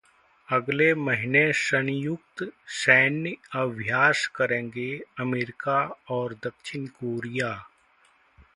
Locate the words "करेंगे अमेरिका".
4.35-5.79